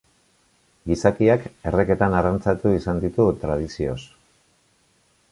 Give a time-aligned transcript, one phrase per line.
[0.91, 3.99] Gizakiak erreketan arrantzatu izan ditu tradizioz.